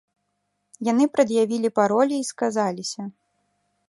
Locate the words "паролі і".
1.79-2.27